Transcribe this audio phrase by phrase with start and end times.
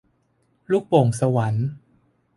[0.71, 1.67] ลูกโป่งสวรรค์